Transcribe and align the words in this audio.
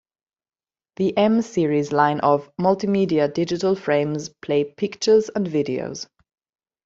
The 0.95 1.15
M-series 1.15 1.91
line 1.91 2.21
of 2.21 2.49
"multimedia" 2.59 3.31
digital 3.31 3.75
frames 3.75 4.29
play 4.41 4.63
pictures 4.63 5.29
and 5.29 5.45
videos. 5.45 6.07